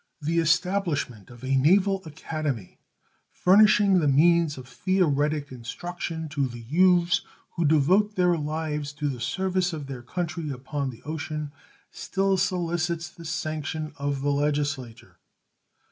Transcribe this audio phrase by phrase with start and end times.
[0.19, 2.79] The establishment of a naval academy,
[3.29, 7.21] furnishing the means of theoretic instruction to the youths
[7.55, 11.51] who devote their lives to the service of their country upon the ocean,
[11.91, 15.17] still solicits the sanction of the Legislature.